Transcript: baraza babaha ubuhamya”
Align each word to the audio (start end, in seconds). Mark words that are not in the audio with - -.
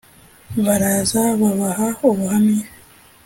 baraza 0.65 1.19
babaha 1.39 1.87
ubuhamya” 2.09 2.67